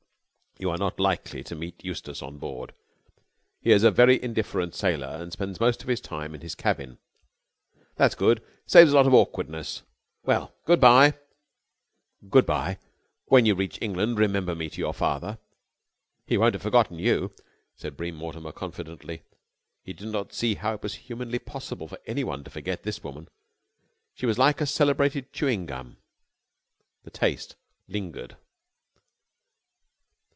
[0.59, 2.75] "You are not likely to meet Eustace on board.
[3.61, 6.99] He is a very indifferent sailor and spends most of his time in his cabin."
[7.95, 8.43] "That's good!
[8.67, 9.81] Saves a lot of awkwardness.
[10.21, 11.15] Well, good bye."
[12.29, 12.77] "Good bye.
[13.25, 15.39] When you reach England remember me to your father."
[16.27, 17.33] "He won't have forgotten you,"
[17.75, 19.23] said Bream Mortimer confidently.
[19.81, 23.29] He did not see how it was humanly possible for anyone to forget this woman.
[24.13, 25.97] She was like a celebrated chewing gum.
[27.03, 27.55] The taste
[27.87, 28.37] lingered.